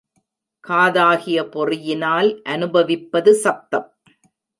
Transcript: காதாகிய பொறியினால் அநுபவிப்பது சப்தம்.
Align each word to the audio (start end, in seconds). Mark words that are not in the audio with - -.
காதாகிய 0.63 1.39
பொறியினால் 1.49 2.29
அநுபவிப்பது 2.49 3.33
சப்தம். 3.43 3.87